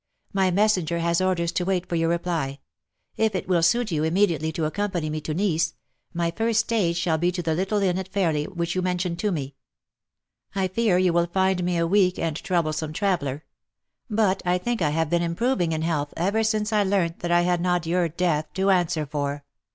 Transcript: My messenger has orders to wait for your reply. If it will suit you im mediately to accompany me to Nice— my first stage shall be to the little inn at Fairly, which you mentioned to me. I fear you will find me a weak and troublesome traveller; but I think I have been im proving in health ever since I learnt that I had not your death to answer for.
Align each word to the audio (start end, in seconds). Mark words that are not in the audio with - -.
My 0.33 0.49
messenger 0.49 0.97
has 0.97 1.21
orders 1.21 1.51
to 1.51 1.63
wait 1.63 1.87
for 1.87 1.93
your 1.95 2.09
reply. 2.09 2.57
If 3.17 3.35
it 3.35 3.47
will 3.47 3.61
suit 3.61 3.91
you 3.91 4.03
im 4.03 4.15
mediately 4.15 4.51
to 4.53 4.65
accompany 4.65 5.11
me 5.11 5.21
to 5.21 5.35
Nice— 5.35 5.75
my 6.21 6.31
first 6.31 6.61
stage 6.61 6.97
shall 6.97 7.19
be 7.19 7.31
to 7.31 7.43
the 7.43 7.53
little 7.53 7.83
inn 7.83 7.99
at 7.99 8.07
Fairly, 8.07 8.45
which 8.45 8.73
you 8.73 8.81
mentioned 8.81 9.19
to 9.19 9.31
me. 9.31 9.53
I 10.55 10.69
fear 10.69 10.97
you 10.97 11.13
will 11.13 11.27
find 11.27 11.63
me 11.63 11.77
a 11.77 11.85
weak 11.85 12.17
and 12.17 12.35
troublesome 12.35 12.93
traveller; 12.93 13.45
but 14.09 14.41
I 14.43 14.57
think 14.57 14.81
I 14.81 14.89
have 14.89 15.11
been 15.11 15.21
im 15.21 15.35
proving 15.35 15.71
in 15.71 15.83
health 15.83 16.15
ever 16.17 16.41
since 16.43 16.73
I 16.73 16.81
learnt 16.81 17.19
that 17.19 17.29
I 17.29 17.41
had 17.41 17.61
not 17.61 17.85
your 17.85 18.09
death 18.09 18.51
to 18.55 18.71
answer 18.71 19.05
for. 19.05 19.45